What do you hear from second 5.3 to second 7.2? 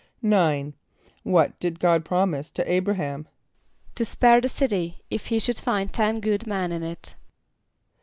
should find ten good men in it.